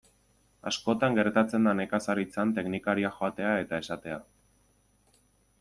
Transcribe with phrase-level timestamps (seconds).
[0.71, 4.21] Askotan gertatzen da nekazaritzan teknikariak joatea eta esatea.